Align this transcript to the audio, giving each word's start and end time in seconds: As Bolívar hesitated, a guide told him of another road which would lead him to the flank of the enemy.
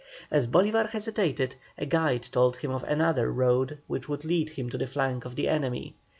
As 0.31 0.47
Bolívar 0.47 0.89
hesitated, 0.89 1.57
a 1.77 1.85
guide 1.85 2.23
told 2.23 2.57
him 2.57 2.71
of 2.71 2.81
another 2.85 3.31
road 3.31 3.77
which 3.85 4.09
would 4.09 4.25
lead 4.25 4.49
him 4.49 4.67
to 4.71 4.77
the 4.79 4.87
flank 4.87 5.25
of 5.25 5.35
the 5.35 5.47
enemy. 5.47 5.95